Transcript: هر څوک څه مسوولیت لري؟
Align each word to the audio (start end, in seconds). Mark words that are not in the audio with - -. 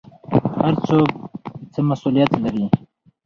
هر 0.61 0.73
څوک 0.87 1.09
څه 1.71 1.79
مسوولیت 1.87 2.31
لري؟ 2.43 2.65